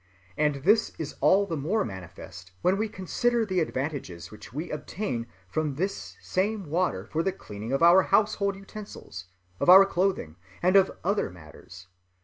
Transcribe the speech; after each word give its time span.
And 0.35 0.63
this 0.63 0.93
is 0.97 1.13
all 1.21 1.45
the 1.45 1.55
more 1.55 1.85
manifest 1.85 2.53
when 2.63 2.75
we 2.79 2.89
consider 2.89 3.45
the 3.45 3.59
advantages 3.59 4.31
which 4.31 4.51
we 4.51 4.71
obtain 4.71 5.27
from 5.47 5.75
this 5.75 6.17
same 6.23 6.65
water 6.71 7.05
for 7.05 7.21
the 7.21 7.31
cleaning 7.31 7.71
of 7.71 7.83
our 7.83 8.01
household 8.01 8.55
utensils, 8.55 9.25
of 9.59 9.69
our 9.69 9.85
clothing, 9.85 10.37
and 10.63 10.75
of 10.75 10.91
other 11.03 11.29
matters.... 11.29 11.85